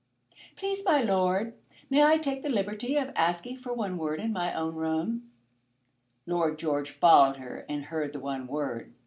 [0.55, 1.53] "Please, my lord,
[1.91, 5.29] might I take the liberty of asking for one word in my own room?"
[6.25, 8.95] Lord George followed her and heard the one word.